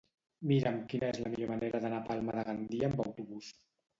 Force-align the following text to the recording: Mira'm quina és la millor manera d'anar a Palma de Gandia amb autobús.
Mira'm 0.51 0.79
quina 0.93 1.09
és 1.15 1.19
la 1.25 1.31
millor 1.33 1.51
manera 1.51 1.83
d'anar 1.83 2.01
a 2.01 2.05
Palma 2.09 2.37
de 2.39 2.45
Gandia 2.47 2.89
amb 2.91 3.03
autobús. 3.07 3.53